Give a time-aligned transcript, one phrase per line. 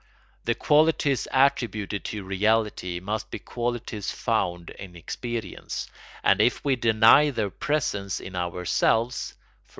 [0.45, 5.87] The qualities attributed to reality must be qualities found in experience,
[6.23, 9.69] and if we deny their presence in ourselves (_e.